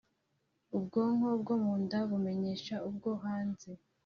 [0.77, 3.69] ubwonko bwo mu nda bumenyesha ubwo hanze